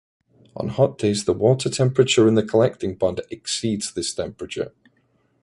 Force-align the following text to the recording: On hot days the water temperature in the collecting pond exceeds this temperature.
On 0.55 0.69
hot 0.69 0.97
days 0.97 1.25
the 1.25 1.31
water 1.33 1.69
temperature 1.69 2.27
in 2.27 2.33
the 2.33 2.41
collecting 2.41 2.95
pond 2.97 3.21
exceeds 3.29 3.93
this 3.93 4.11
temperature. 4.15 4.73